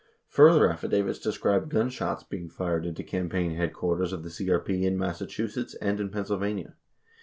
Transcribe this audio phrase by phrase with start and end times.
[0.31, 4.97] 30 Further affi davits describe gunshots being fired into campaign headquarters of the CRP in
[4.97, 6.73] Massachusetts and in Pennsylvania.